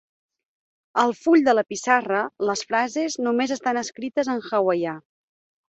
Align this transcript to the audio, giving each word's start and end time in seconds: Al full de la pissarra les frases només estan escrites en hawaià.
Al 1.03 1.13
full 1.19 1.43
de 1.47 1.53
la 1.57 1.65
pissarra 1.73 2.23
les 2.51 2.65
frases 2.71 3.19
només 3.29 3.55
estan 3.59 3.81
escrites 3.85 4.33
en 4.37 4.43
hawaià. 4.61 4.99